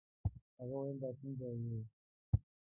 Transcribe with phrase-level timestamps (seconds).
[0.59, 1.79] هغه ویل د کوم ځای یې.